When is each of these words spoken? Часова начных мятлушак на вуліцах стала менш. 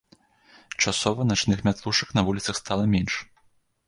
Часова 0.83 1.27
начных 1.31 1.59
мятлушак 1.67 2.13
на 2.21 2.23
вуліцах 2.31 2.55
стала 2.63 2.87
менш. 2.95 3.19